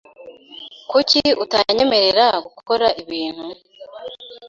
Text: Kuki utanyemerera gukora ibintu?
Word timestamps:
Kuki 0.89 1.21
utanyemerera 1.43 2.27
gukora 2.45 2.87
ibintu? 3.01 3.47